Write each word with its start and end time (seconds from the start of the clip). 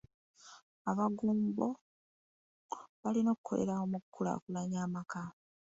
Abagumbo 0.91 1.65
balina 3.01 3.29
okukolera 3.31 3.71
awamu 3.73 3.95
okukulaakulanya 3.99 4.77
amaka. 4.85 5.23